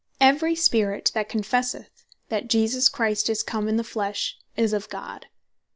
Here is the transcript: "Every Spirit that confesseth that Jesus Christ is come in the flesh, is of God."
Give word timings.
"Every 0.19 0.55
Spirit 0.55 1.11
that 1.13 1.29
confesseth 1.29 2.07
that 2.29 2.47
Jesus 2.49 2.89
Christ 2.89 3.29
is 3.29 3.43
come 3.43 3.67
in 3.67 3.77
the 3.77 3.83
flesh, 3.83 4.39
is 4.57 4.73
of 4.73 4.89
God." 4.89 5.27